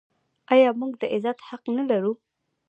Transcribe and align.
آیا 0.53 0.69
موږ 0.79 0.91
د 1.01 1.03
عزت 1.13 1.37
حق 1.47 1.63
نلرو؟ 1.75 2.13